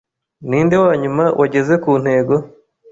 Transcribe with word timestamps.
Ninde 0.49 0.75
wanyuma 0.85 1.23
wageze 1.39 1.73
kuntego? 1.83 2.35